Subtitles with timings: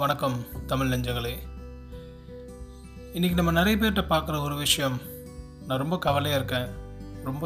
[0.00, 0.36] வணக்கம்
[0.70, 1.32] தமிழ் நெஞ்சங்களே.
[3.14, 4.96] இன்றைக்கி நம்ம நிறைய பேர்கிட்ட பார்க்குற ஒரு விஷயம்
[5.66, 6.68] நான் ரொம்ப கவலையாக இருக்கேன்
[7.28, 7.44] ரொம்ப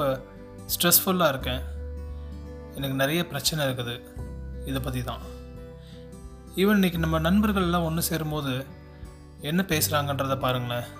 [0.72, 1.62] ஸ்ட்ரெஸ்ஃபுல்லாக இருக்கேன்.
[2.76, 3.94] எனக்கு நிறைய பிரச்சனை இருக்குது
[4.64, 5.22] இதை பற்றி தான்.
[6.62, 8.52] ஈவன் இன்றைக்கி நம்ம நண்பர்கள்லாம் ஒன்று சேரும்போது
[9.50, 10.90] என்ன பேசுகிறாங்கன்றதை பாருங்களேன்.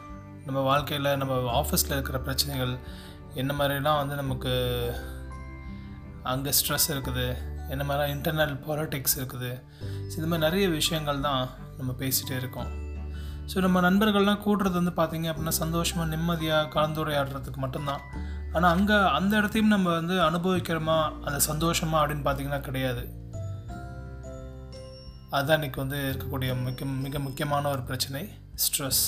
[0.47, 2.75] நம்ம வாழ்க்கையில் நம்ம ஆஃபீஸில் இருக்கிற பிரச்சனைகள்
[3.35, 4.55] என்ன மாதிரிலாம் வந்து நமக்கு
[6.33, 7.27] அங்கே ஸ்ட்ரெஸ் இருக்குது
[7.69, 9.53] என்ன மாதிரிலாம் இன்டர்னல் பாலிட்டிக்ஸ் இருக்குது
[10.13, 11.43] ஸோ இந்த மாதிரி நிறைய விஷயங்கள் தான்
[11.79, 12.71] நம்ம பேசிகிட்டே இருக்கோம்.
[13.51, 18.03] ஸோ நம்ம நண்பர்கள்லாம் கூட்டுறது வந்து பார்த்திங்க அப்படின்னா சந்தோஷமாக நிம்மதியாக கலந்துரையாடுறதுக்கு மட்டும்தான்.
[18.55, 23.03] ஆனால் அங்கே அந்த இடத்தையும் நம்ம வந்து அனுபவிக்கிறோமா அந்த சந்தோஷமா அப்படின்னு பார்த்திங்கன்னா கிடையாது.
[25.35, 28.23] அதுதான் இன்றைக்கி வந்து இருக்கக்கூடிய மிக மிக முக்கியமான ஒரு பிரச்சனை
[28.65, 29.05] ஸ்ட்ரெஸ்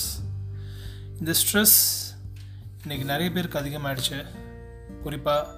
[1.19, 1.77] இந்த ஸ்ட்ரெஸ்
[2.83, 4.19] இன்றைக்கி நிறைய பேருக்கு அதிகமாகிடுச்சு
[5.03, 5.53] குறிப்பாக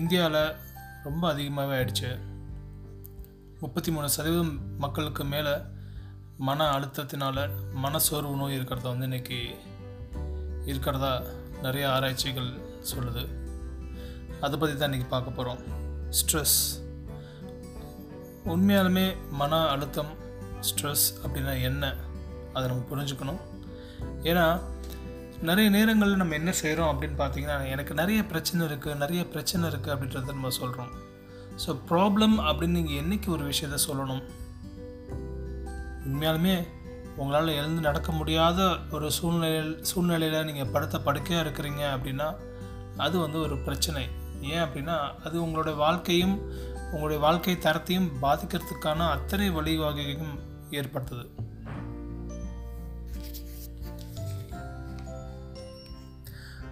[0.00, 0.42] இந்தியாவில்
[1.06, 2.10] ரொம்ப அதிகமாகவே ஆயிடுச்சு.
[3.66, 5.52] முப்பத்தி மூணு சதவீதம் மக்களுக்கு மேலே
[6.38, 7.48] மன அழுத்தத்தினால
[7.84, 9.38] மனசோர்வு நோய் இருக்கிறத வந்து இன்றைக்கி
[10.64, 11.22] இருக்கிறதா
[11.62, 12.50] நிறைய ஆராய்ச்சிகள்
[12.90, 13.24] சொல்லுது.
[14.40, 15.58] அதை பற்றி தான் இன்றைக்கி பார்க்க போகிறோம்
[16.18, 16.58] ஸ்ட்ரெஸ்
[18.44, 20.12] உண்மையாலுமே மன அழுத்தம்
[20.68, 21.94] ஸ்ட்ரெஸ் அப்படின்னா என்ன?
[22.52, 23.42] அதை நம்ம புரிஞ்சுக்கணும்.
[24.22, 24.60] ஏன்னா
[25.42, 30.36] நிறைய நேரங்களில் நம்ம என்ன செய்கிறோம் அப்படின்னு பார்த்தீங்கன்னா எனக்கு நிறைய பிரச்சனை இருக்குது நிறைய பிரச்சனை இருக்குது அப்படின்றத
[30.38, 31.14] நம்ம சொல்கிறோம்
[31.62, 34.24] ஸோ ப்ராப்ளம் அப்படின்னு நீங்கள் என்றைக்கு ஒரு விஷயத்த சொல்லணும்?
[36.08, 36.56] உண்மையாலுமே
[37.20, 38.60] உங்களால் எழுந்து நடக்க முடியாத
[38.96, 42.28] ஒரு சூழ்நிலையில் சூழ்நிலையில் நீங்கள் படுத்த படுக்கையாக இருக்கிறீங்க அப்படின்னா
[43.04, 44.02] அது வந்து ஒரு பிரச்சனை.
[44.52, 46.36] ஏன் அப்படின்னா அது உங்களுடைய வாழ்க்கையும்
[46.92, 50.36] உங்களுடைய வாழ்க்கை தரத்தையும் பாதிக்கிறதுக்கான அத்தனை வழிவகையும்
[50.78, 51.26] ஏற்படுத்துது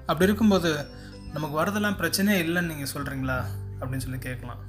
[0.06, 0.70] அப்படி இருக்கும்போது
[1.34, 3.38] நமக்கு வரதெல்லாம் பிரச்சனையே இல்லைன்னு நீங்கள் சொல்கிறீங்களா
[3.80, 4.62] அப்படின்னு சொல்லி கேட்கலாம்.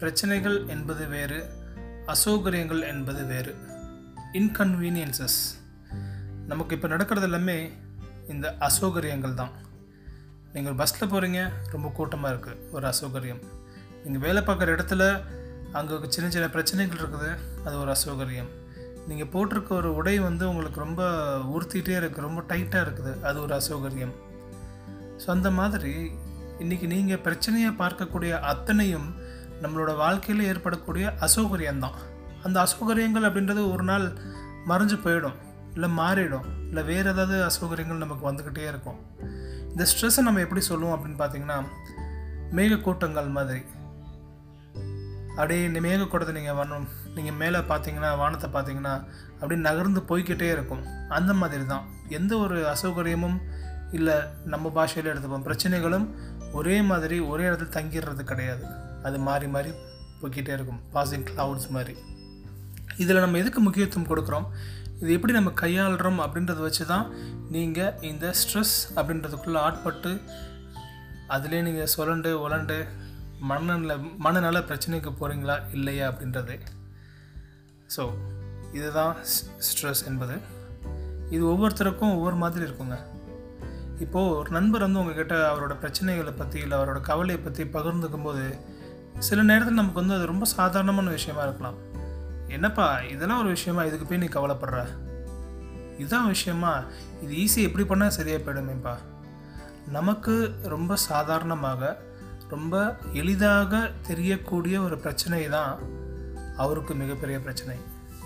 [0.00, 1.38] பிரச்சனைகள் என்பது வேறு
[2.12, 3.52] அசௌகரியங்கள் என்பது வேறு.
[4.38, 5.38] இன்கன்வீனியன்சஸ்
[6.50, 7.56] நமக்கு இப்போ நடக்கிறது எல்லாமே
[8.32, 9.52] இந்த அசௌகரியங்கள் தான்.
[10.54, 11.40] நீங்கள் பஸ்ஸில் போகிறீங்க
[11.74, 13.42] ரொம்ப கூட்டமாக இருக்குது ஒரு அசௌகரியம்.
[14.04, 15.02] நீங்கள் வேலை பார்க்குற இடத்துல
[15.78, 17.30] அங்கே சின்ன சின்ன பிரச்சனைகள் இருக்குது
[17.66, 18.50] அது ஒரு அசௌகரியம்.
[19.08, 21.02] நீங்கள் போட்டிருக்க ஒரு உடை வந்து உங்களுக்கு ரொம்ப
[21.54, 24.14] உறுத்திட்டே இருக்குது ரொம்ப டைட்டாக இருக்குது அது ஒரு அசௌகரியம்.
[25.22, 25.94] ஸோ அந்த மாதிரி
[26.64, 29.08] இன்றைக்கி நீங்கள் பிரச்சனையை பார்க்கக்கூடிய அத்தனையும்
[29.62, 31.96] நம்மளோட வாழ்க்கையில் ஏற்படக்கூடிய அசௌகரியம்தான்.
[32.46, 34.06] அந்த அசௌகரியங்கள் அப்படின்றது ஒரு நாள்
[34.70, 35.36] மறைஞ்சு போயிடும்
[35.74, 38.98] இல்லை மாறிடும் இல்லை வேறு ஏதாவது அசௌகரியங்கள் நமக்கு வந்துக்கிட்டே இருக்கும்.
[39.72, 41.58] இந்த ஸ்ட்ரெஸ்ஸை நம்ம எப்படி சொல்லுவோம் அப்படின்னு பார்த்தீங்கன்னா
[42.56, 43.62] மேகக்கூட்டங்கள் மாதிரி.
[45.36, 46.86] அப்படியே இந்த மேகக்கூட்டத்தை நீங்கள் வரணும்
[47.16, 48.94] நீங்கள் மேலே பார்த்தீங்கன்னா வானத்தை பார்த்தீங்கன்னா
[49.40, 50.82] அப்படியே நகர்ந்து போய்கிட்டே இருக்கும்.
[51.18, 53.38] அந்த மாதிரி தான் எந்த ஒரு அசௌகரியமும்
[53.98, 54.16] இல்லை
[54.52, 55.46] நம்ம பாஷையில் எடுத்துப்போம்.
[55.48, 56.06] பிரச்சனைகளும்
[56.52, 58.64] ஒரே மாதிரி ஒரே இடத்துல தங்கிடுறது கிடையாது.
[59.06, 59.70] அது மாறி மாறி
[60.20, 60.80] போய்கிட்டே இருக்கும்.
[60.94, 61.94] பாசிங் கிளவுட்ஸ் மாதிரி
[63.02, 64.46] இதில் நம்ம எதுக்கு முக்கியத்துவம் கொடுக்குறோம்?
[65.00, 67.06] இது எப்படி நம்ம கையாளுறோம் அப்படின்றத வச்சு தான்
[67.54, 70.12] நீங்கள் இந்த ஸ்ட்ரெஸ் அப்படின்றதுக்குள்ளே ஆட்பட்டு
[71.34, 72.78] அதிலே நீங்கள் சொலண்டு உலண்டு
[73.50, 76.56] மனநல மனநல பிரச்சனைக்கு போகிறீங்களா இல்லையா அப்படின்றது.
[77.94, 78.04] ஸோ
[78.78, 79.14] இதுதான்
[79.66, 80.36] ஸ்ட்ரெஸ் என்பது.
[81.34, 82.96] இது ஒவ்வொருத்தருக்கும் ஒவ்வொரு மாதிரி இருக்குங்க.
[84.04, 88.44] இப்போது ஒரு நண்பர் வந்து உங்ககிட்ட அவரோட பிரச்சனைகளை பற்றி இல்லை அவரோட கவலையை பற்றி பகிர்ந்துக்கும் போது
[89.18, 91.74] சில நேரத்தில் நமக்கு வந்து அது ரொம்ப சாதாரணமான விஷயமா இருக்கலாம்.
[92.48, 93.84] என்னப்பா இதெல்லாம் ஒரு விஷயமா?
[93.84, 94.86] இதுக்கு போய் நீ கவலைப்படுற.
[95.98, 96.82] இதுதான் விஷயமா?
[97.22, 98.96] இது ஈஸி எப்படி பண்ணால் சரியாக போயிடுமேப்பா?
[99.86, 102.00] நமக்கு ரொம்ப சாதாரணமாக
[102.48, 105.78] ரொம்ப எளிதாக தெரியக்கூடிய ஒரு பிரச்சனை தான்
[106.56, 107.76] அவருக்கு மிகப்பெரிய பிரச்சனை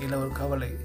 [0.01, 0.77] இல்லை ஒரு கவலை.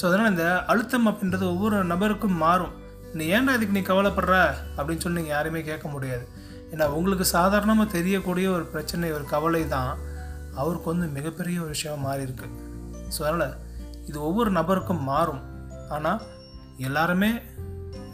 [0.00, 2.72] ஸோ அதனால் இந்த அழுத்தம் அப்படின்றது ஒவ்வொரு நபருக்கும் மாறும்.
[3.14, 4.54] நீ ஏன்டா இதுக்கு நீ கவலைப்படுற?
[4.76, 6.28] அப்படின்னு சொல்லி நீங்கள் யாருமே கேட்க முடியாது.
[6.72, 9.92] ஏன்னா உங்களுக்கு சாதாரணமாக தெரியக்கூடிய ஒரு பிரச்சனை ஒரு கவலை தான்
[10.54, 12.46] அவருக்கு வந்து மிகப்பெரிய ஒரு விஷயம் மாறி இருக்கு
[13.14, 13.54] ஸோ அதனால்
[14.08, 15.42] இது ஒவ்வொரு நபருக்கும் மாறும்.
[15.90, 16.20] ஆனால்
[16.88, 17.30] எல்லாருமே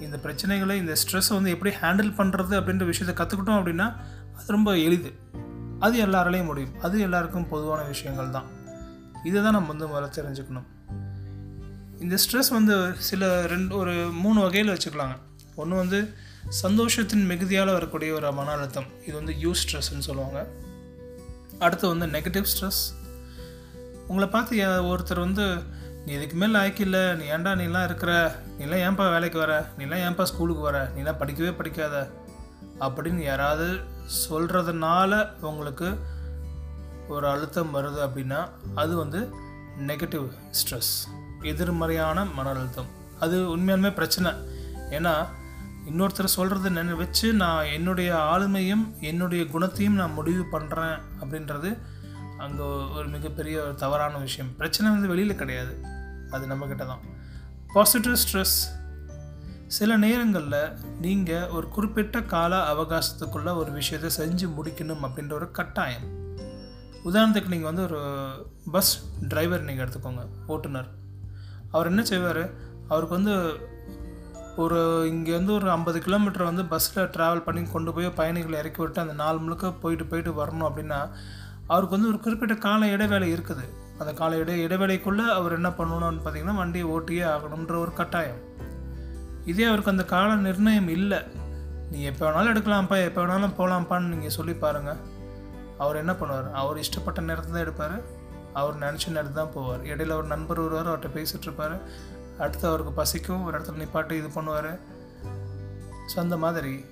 [0.00, 3.86] இந்த பிரச்சனைகளை இந்த ஸ்ட்ரெஸ்ஸை வந்து எப்படி ஹேண்டில் பண்ணுறது அப்படின்ற விஷயத்தை கற்றுக்கிட்டோம் அப்படின்னா
[4.36, 5.10] அது ரொம்ப எளிது.
[5.80, 6.74] அது எல்லாராலையும் முடியும்.
[6.86, 8.48] அது எல்லாருக்கும் பொதுவான விஷயங்கள் தான்.
[9.24, 10.66] இதை தான் நம்ம வந்து முதல்ல தெரிஞ்சுக்கணும்.
[12.00, 12.74] இந்த ஸ்ட்ரெஸ் வந்து
[13.08, 15.16] சில ரெண்டு ஒரு மூணு வகையில் வச்சுக்கலாங்க.
[15.56, 15.98] ஒன்று வந்து
[16.48, 20.46] சந்தோஷத்தின் மிகுதியால் வரக்கூடிய ஒரு மன அழுத்தம் இது வந்து யூ ஸ்ட்ரெஸ்ன்னு சொல்லுவாங்க.
[21.58, 22.82] அடுத்து வந்து நெகட்டிவ் ஸ்ட்ரெஸ்
[24.06, 25.56] உங்களை பார்த்து ஒருத்தர் வந்து
[26.06, 28.34] நீ இதுக்கு மேல் ஆய்க்கில்ல நீ ஏன்டா நீலாம் இருக்கிற?
[28.58, 29.66] நீலாம் ஏன்பா வேலைக்கு வர?
[29.78, 30.90] நீலாம் ஏன்பா ஸ்கூலுக்கு வர?
[30.96, 32.10] நீலாம் படிக்கவே படிக்காத.
[32.80, 33.80] அப்படின்னு யாராவது
[34.30, 35.98] சொல்கிறதுனால உங்களுக்கு
[37.08, 39.30] ஒரு அழுத்தம் வருது அப்படின்னா அது வந்து
[39.86, 40.94] நெகட்டிவ் ஸ்ட்ரெஸ்
[41.42, 42.86] எதிர்மறையான மன அழுத்தம்
[43.20, 44.32] அது உண்மையாலுமே பிரச்சனை.
[44.90, 45.26] ஏன்னா
[45.88, 51.78] இன்னொருத்தர் சொல்கிறத நினை வச்சு நான் என்னுடைய ஆளுமையும் என்னுடைய குணத்தையும் நான் முடிவு பண்ணுறேன் அப்படின்றது
[52.38, 54.56] அங்கே ஒரு மிகப்பெரிய ஒரு தவறான விஷயம்.
[54.56, 55.72] பிரச்சனை வந்து வெளியில் கிடையாது.
[56.30, 57.00] அது நம்மக்கிட்ட தான்.
[57.72, 58.58] பாசிட்டிவ் ஸ்ட்ரெஸ்
[59.66, 66.06] சில நேரங்களில் நீங்கள் ஒரு குறிப்பிட்ட கால அவகாசத்துக்குள்ளே ஒரு விஷயத்தை செஞ்சு முடிக்கணும் அப்படின்ற ஒரு கட்டாயம்.
[67.04, 68.00] உதாரணத்துக்கு நீங்கள் வந்து ஒரு
[68.72, 68.92] பஸ்
[69.28, 70.88] டிரைவர் நீங்கள் எடுத்துக்கோங்க ஓட்டுநர்.
[71.70, 72.44] அவர் என்ன செய்வார்?
[72.88, 73.34] அவருக்கு வந்து
[74.62, 74.78] ஒரு
[75.10, 79.42] இங்கேருந்து ஒரு ஐம்பது கிலோமீட்டர் வந்து பஸ்ஸில் ட்ராவல் பண்ணி கொண்டு போய் பயணிகளை இறக்கி விட்டு அந்த நாள்
[79.42, 80.98] முழுக்க போயிட்டு போயிட்டு வரணும் அப்படின்னா
[81.72, 83.64] அவருக்கு வந்து ஒரு குறிப்பிட்ட கால இடைவேளை இருக்குது.
[84.00, 88.40] அந்த கால இடை இடைவேளைக்குள்ளே அவர் என்ன பண்ணணும்னு பார்த்தீங்கன்னா வண்டியை ஓட்டியே ஆகணுன்ற ஒரு கட்டாயம்.
[89.52, 91.20] இதே அவருக்கு அந்த கால நிர்ணயம் இல்லை.
[91.92, 95.00] நீ எப்போ வேணாலும் எடுக்கலாம்ப்பா எப்போ வேணாலும் போகலாம்ப்பான்னு நீங்கள் சொல்லி பாருங்கள்
[95.82, 96.48] அவர் என்ன பண்ணுவார்?
[96.60, 97.98] அவர் இஷ்டப்பட்ட நேரத்தை தான் எடுப்பார்.
[98.60, 99.82] அவர் நினச்ச நேரத்து தான் போவார்.
[99.92, 101.76] இடையில ஒரு நண்பர் வருவார் அவர்கிட்ட பேசிகிட்டு இருப்பார்.
[102.38, 104.78] அடுத்து அவருக்கு பசிக்கும் ஒரு இடத்துல நிப்பாட்டு இது பண்ணுவார்.
[106.14, 106.84] ஸோ அந்த மாதிரி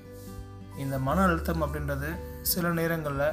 [0.79, 3.33] இந்த மன அழுத்தம் அப்படின்றது சில நேரங்களில்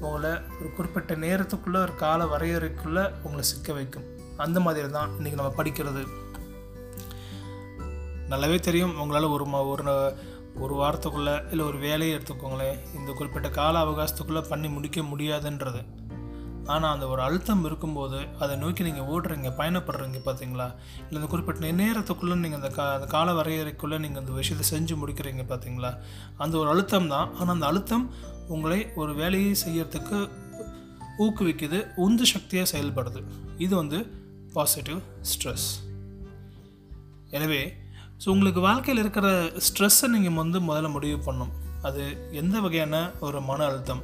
[0.00, 4.04] உங்களை ஒரு குறிப்பிட்ட நேரத்துக்குள்ளே ஒரு கால வரையறைக்குள்ளே உங்களை சிக்க வைக்கும்.
[4.36, 6.06] அந்த மாதிரி தான் இன்றைக்கி நம்ம படிக்கிறது.
[8.28, 10.14] நல்லாவே தெரியும் உங்களால் ஒரு மா ஒரு ந-
[10.54, 15.84] ஒரு வாரத்துக்குள்ளே இல்லை ஒரு வேலையை எடுத்துக்கோங்களேன் இந்த குறிப்பிட்ட கால அவகாசத்துக்குள்ளே பண்ணி முடிக்க முடியாதுன்றது.
[16.72, 20.66] ஆனால் அந்த ஒரு அழுத்தம் இருக்கும்போது அதை நோக்கி நீங்கள் ஓடுறீங்க பயணப்படுறீங்க பார்த்தீங்களா
[21.06, 25.44] இல்லை இந்த குறிப்பிட்ட நேரத்துக்குள்ளே நீங்கள் அந்த கா அந்த கால வரையறைக்குள்ளே நீங்கள் அந்த விஷயத்தை செஞ்சு முடிக்கிறீங்க
[25.52, 25.92] பார்த்தீங்களா
[26.36, 27.28] அந்த ஒரு அழுத்தம் தான்.
[27.38, 28.06] ஆனால் அந்த அழுத்தம்
[28.48, 30.18] உங்களை ஒரு வேலையை செய்யறதுக்கு
[31.24, 33.20] ஊக்குவிக்குது உந்து சக்தியாக செயல்படுது.
[33.64, 33.98] இது வந்து
[34.56, 35.68] பாசிட்டிவ் ஸ்ட்ரெஸ்
[37.30, 37.62] எனவே
[38.22, 39.28] ஸோ உங்களுக்கு வாழ்க்கையில் இருக்கிற
[39.68, 42.02] ஸ்ட்ரெஸ்ஸை நீங்கள் வந்து முதல்ல முடிவு பண்ணும் அது
[42.42, 44.00] எந்த வகையான ஒரு மன அழுத்தம்?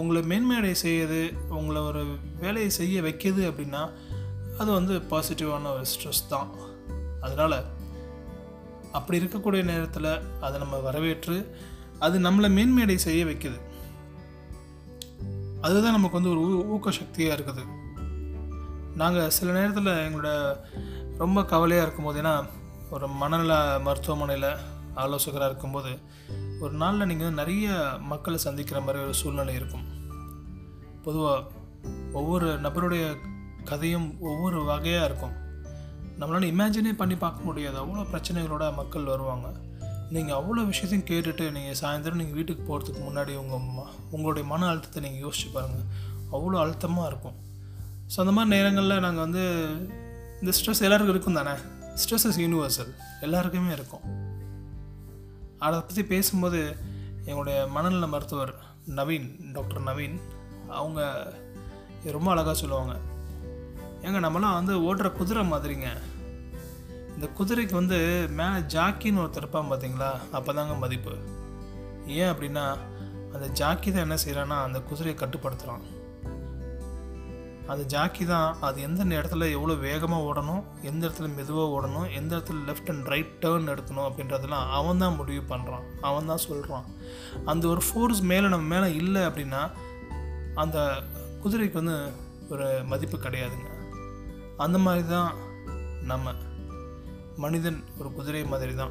[0.00, 1.20] உங்களை மேன்மையடை செய்யுது
[1.58, 2.02] உங்களை ஒரு
[2.40, 3.82] வேலையை செய்ய வைக்கிது அப்படின்னா
[4.58, 6.50] அது வந்து பாசிட்டிவான ஒரு ஸ்ட்ரெஸ் தான்.
[7.20, 7.58] அதனால்
[8.92, 11.36] அப்படி இருக்கக்கூடிய நேரத்தில் அதை நம்ம வரவேற்று
[11.98, 13.58] அது நம்மளை மேன்மையடை செய்ய வைக்குது.
[15.60, 17.64] அதுதான் நமக்கு வந்து ஒரு ஊ ஊக்க சக்தியாக இருக்குது.
[18.96, 20.30] நாங்கள் சில நேரத்தில் எங்களோட
[21.22, 22.34] ரொம்ப கவலையாக இருக்கும்போது ஏன்னா
[22.90, 23.52] ஒரு மனநல
[23.86, 24.50] மருத்துவமனையில்
[24.94, 25.92] ஆலோசகராக இருக்கும்போது
[26.60, 29.84] ஒரு நாளில் நீங்கள் வந்து நிறைய மக்களை சந்திக்கிற மாதிரி ஒரு சூழ்நிலை இருக்கும்.
[31.02, 31.44] பொதுவாக
[32.12, 33.16] ஒவ்வொரு நபருடைய
[33.64, 35.34] கதையும் ஒவ்வொரு வகையாக இருக்கும்.
[36.20, 37.84] நம்மளால் இமேஜினே பண்ணி பார்க்க முடியாது.
[37.84, 39.52] அவ்வளோ பிரச்சனைகளோட மக்கள் வருவாங்க.
[40.10, 45.02] நீங்கள் அவ்வளோ விஷயத்தையும் கேட்டுட்டு நீங்கள் சாயந்தரம் நீங்கள் வீட்டுக்கு போகிறதுக்கு முன்னாடி உங்கள் ம- உங்களுடைய மன அழுத்தத்தை
[45.02, 45.86] நீங்கள் யோசிச்சு பாருங்கள்
[46.32, 47.34] அவ்வளோ அழுத்தமாக இருக்கும்.
[48.08, 49.42] ஸோ அந்த மாதிரி நேரங்களில் நாங்கள் வந்து
[50.40, 51.50] இந்த ஸ்ட்ரெஸ் எல்லாருக்கும் இருக்கும் தானே?
[51.94, 54.25] ஸ்ட்ரெஸ் இஸ் யூனிவர்சல் எல்லாருக்குமே இருக்கும்.
[55.58, 56.76] அதை பற்றி பேசும்போது
[57.24, 58.54] எங்களுடைய மனநல மருத்துவர்
[58.88, 60.20] நவீன் டாக்டர் நவீன்
[60.68, 61.32] அவங்க
[62.04, 62.96] ரொம்ப அழகாக சொல்லுவாங்க.
[64.02, 65.88] ஏங்க நம்மலாம் வந்து ஓடுற குதிரை மாதிரிங்க.
[67.14, 70.10] இந்த குதிரைக்கு வந்து மேலே ஜாக்கின்னு ஒருத்தர் இருப்பான் பார்த்தீங்களா?
[70.32, 71.14] அப்போ தாங்க மதிப்பு.
[72.06, 72.76] ஏன் அப்படின்னா
[73.32, 75.95] அந்த ஜாக்கி தான் என்ன செய்கிறான்னா அந்த குதிரையை கட்டுப்படுத்துகிறான்
[77.66, 82.64] அந்த ஜாக்கி தான் அது எந்த இடத்துல எவ்வளோ வேகமாக ஓடணும் எந்த இடத்துல மெதுவாக ஓடணும் எந்த இடத்துல
[82.66, 86.84] லெஃப்ட் அண்ட் ரைட் டேர்ன் எடுக்கணும் அப்படின்றதெல்லாம் அவன் தான் முடிவு பண்ணுறான் அவன் தான் சொல்கிறான்
[87.44, 89.70] அந்த ஒரு ஃபோர்ஸ் மேலே நம்ம மேலே இல்லை அப்படின்னா
[90.54, 91.02] அந்த
[91.42, 92.12] குதிரைக்கு வந்து
[92.48, 93.68] ஒரு மதிப்பு கிடையாதுங்க.
[94.56, 95.34] அந்த மாதிரி தான்
[96.02, 96.34] நம்ம.
[97.36, 98.90] மனிதன் ஒரு குதிரை மாதிரி தான்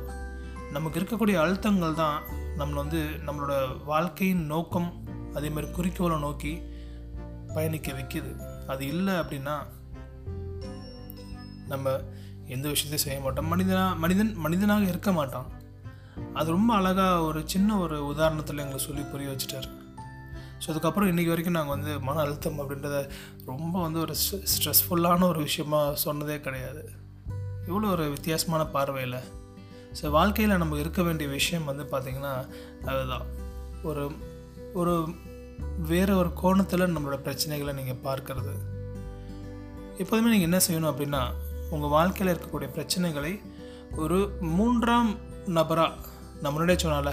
[0.71, 2.21] நமக்கு இருக்கக்கூடிய அழுத்தங்கள் தான்
[2.57, 6.61] நம்மளை வந்து நம்மளோட வாழ்க்கையின் நோக்கம் அதே மாதிரி குறிக்கோளை நோக்கி
[7.55, 8.53] பயணிக்க வைக்குது.
[8.67, 9.55] அது இல்லை அப்படின்னா
[11.67, 11.89] நம்ம
[12.47, 13.47] எந்த விஷயத்தையும் செய்ய மாட்டோம்.
[13.47, 15.47] மனிதனாக மனிதன் மனிதனாக இருக்க மாட்டான்.
[16.33, 19.67] அது ரொம்ப அழகாக ஒரு சின்ன ஒரு உதாரணத்தில் எங்களுக்கு சொல்லி புரிய வச்சுட்டார்.
[20.59, 22.99] ஸோ அதுக்கப்புறம் இன்றைக்கி வரைக்கும் நாங்கள் வந்து மன அழுத்தம் அப்படின்றத
[23.45, 24.15] ரொம்ப வந்து ஒரு
[24.53, 26.83] ஸ்ட்ரெஸ்ஃபுல்லான ஒரு விஷயமா சொன்னதே கிடையாது.
[27.67, 29.19] இவ்வளோ ஒரு வித்தியாசமான பார்வையில்.
[30.01, 32.33] ஸோ வாழ்க்கையில் நம்ம இருக்க வேண்டிய விஷயம் வந்து பார்த்திங்கன்னா
[32.85, 33.25] அதுதான்.
[33.83, 34.11] ஒரு
[34.73, 34.93] ஒரு
[35.89, 38.53] வேறு ஒரு கோணத்தில் நம்மளோட பிரச்சனைகளை நீங்கள் பார்க்கறது.
[40.01, 41.21] எப்போதுமே நீங்கள் என்ன செய்யணும் அப்படின்னா
[41.69, 43.33] உங்கள் வாழ்க்கையில் இருக்கக்கூடிய பிரச்சனைகளை
[44.03, 44.17] ஒரு
[44.57, 45.11] மூன்றாம்
[45.57, 45.93] நபராக
[46.41, 47.11] நான் முன்னாடியே சொன்னால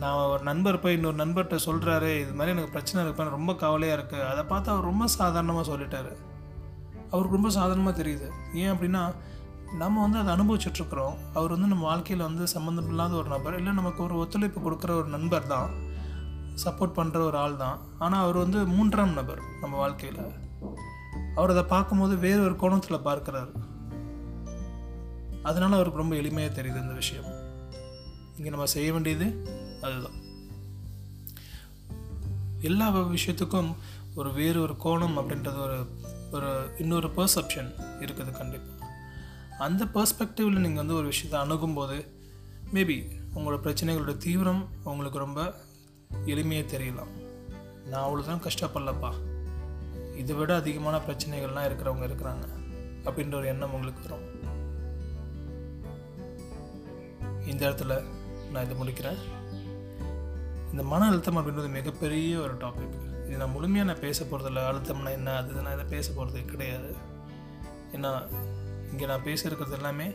[0.00, 4.26] நான் ஒரு நண்பர் போய் இன்னொரு நண்பர்கிட்ட சொல்கிறாரு இது மாதிரி எனக்கு பிரச்சனை இருக்குன்னு ரொம்ப கவலையாக இருக்குது
[4.30, 6.12] அதை பார்த்து அவர் ரொம்ப சாதாரணமாக சொல்லிட்டாரு.
[7.12, 8.28] அவருக்கு ரொம்ப சாதாரணமாக தெரியுது.
[8.60, 9.02] ஏன் அப்படின்னா
[9.82, 14.02] நம்ம வந்து அதை அனுபவிச்சுட்ருக்குறோம் அவர் வந்து நம்ம வாழ்க்கையில் வந்து சம்மந்தம் இல்லாத ஒரு நபர் இல்லை நமக்கு
[14.02, 15.70] ஒரு ஒத்துழைப்பு கொடுக்குற ஒரு நண்பர் தான்.
[16.64, 20.20] சப்போர்ட் பண்ணுற ஒரு ஆள் தான் ஆனால் அவர் வந்து மூன்றாம் நபர் நம்ம வாழ்க்கையில்.
[21.34, 23.52] அவர் அதை பார்க்கும்போது வேறு ஒரு கோணத்தில் பார்க்குறாரு.
[25.42, 27.28] அதனால் அவருக்கு ரொம்ப எளிமையாக தெரியுது இந்த விஷயம்.
[28.36, 29.26] இங்கே நம்ம செய்ய வேண்டியது
[29.80, 30.18] அதுதான்.
[32.60, 33.70] எல்லா விஷயத்துக்கும்
[34.14, 35.78] ஒரு வேறு ஒரு கோணம் அப்படின்றது ஒரு
[36.30, 38.78] ஒரு இன்னொரு பர்செப்ஷன் இருக்குது கண்டிப்பாக
[39.58, 41.96] அந்த பர்ஸ்பெக்டிவில் நீங்கள் வந்து ஒரு விஷயத்தை அணுகும்போது
[42.74, 42.96] மேபி
[43.34, 45.40] உங்களோட பிரச்சனைகளோட தீவிரம் உங்களுக்கு ரொம்ப
[46.14, 47.12] எளிமையாக தெரியலாம்.
[47.86, 49.12] நான் அவ்வளோதான் கஷ்டப்படலப்பா.
[50.16, 52.48] இதை விட அதிகமான பிரச்சனைகள்லாம் இருக்கிறவங்க இருக்கிறாங்க.
[53.04, 54.38] அப்படின்ற ஒரு எண்ணம் உங்களுக்கு வரும்.
[57.46, 58.02] இந்த இடத்துல
[58.50, 59.18] நான் இதை முடிக்கிறேன்.
[60.70, 65.36] இந்த மன அழுத்தம் அப்படின்றது மிகப்பெரிய ஒரு டாபிக் இது நான் முழுமையாக நான் பேச போகிறதில்ல அழுத்தம்னா என்ன?
[65.36, 66.94] அது நான் இதை பேச போகிறது கிடையாது.
[67.92, 68.26] ஏன்னா
[68.90, 70.12] இங்கே நான் பேச இருக்கிறது எல்லாமே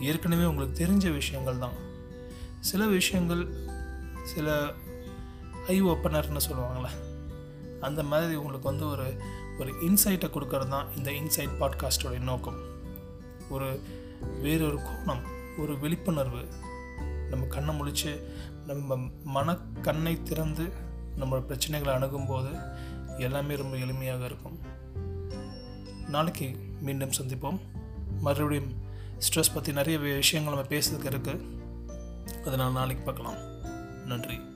[0.00, 1.76] ஏற்கனவே உங்களுக்கு தெரிஞ்ச விஷயங்கள் தான்.
[2.60, 3.48] சில விஷயங்கள்
[4.22, 4.72] சில
[5.66, 6.90] ஐ ஓப்பனர்னு சொல்லுவாங்களே
[7.80, 9.16] அந்த மாதிரி உங்களுக்கு வந்து ஒரு
[9.58, 12.60] ஒரு இன்சைட்டை கொடுக்கறது தான் இந்த இன்சைட் பாட்காஸ்டோடைய நோக்கம்.
[13.50, 13.80] ஒரு
[14.42, 15.22] வேறொரு கோணம்
[15.58, 16.48] ஒரு விழிப்புணர்வு.
[17.30, 18.22] நம்ம கண்ணை முழித்து
[18.66, 18.94] நம்ம
[19.34, 20.72] மனக்கண்ணை திறந்து
[21.16, 22.58] நம்ம பிரச்சனைகளை அணுகும்போது
[23.18, 24.58] எல்லாமே ரொம்ப எளிமையாக இருக்கும்.
[26.08, 27.58] நாளைக்கு மீண்டும் சந்திப்போம்.
[28.20, 28.72] மறுபடியும்
[29.18, 33.38] ஸ்ட்ரெஸ் பற்றி நிறைய விஷயங்கள் நம்ம பேசுறதுக்கு இருக்குது அதை நான் நாளைக்கு பார்க்கலாம்.
[34.06, 34.54] நன்றி.